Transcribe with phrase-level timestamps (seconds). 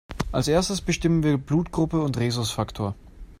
[0.31, 2.95] Als Erstes bestimmen wir Blutgruppe und Rhesusfaktor.